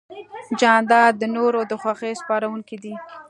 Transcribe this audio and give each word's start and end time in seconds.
جانداد 0.59 1.13
د 1.17 1.23
نورو 1.35 1.61
د 1.71 1.73
خوښۍ 1.81 2.13
سپارونکی 2.21 2.77
دی. 2.83 2.93